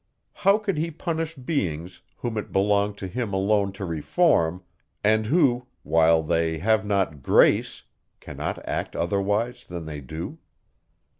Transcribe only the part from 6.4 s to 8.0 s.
have not grace,